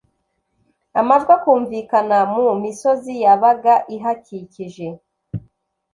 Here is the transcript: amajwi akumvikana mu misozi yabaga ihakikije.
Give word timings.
amajwi 0.99 1.31
akumvikana 1.37 2.17
mu 2.33 2.47
misozi 2.63 3.13
yabaga 3.23 3.73
ihakikije. 3.95 4.87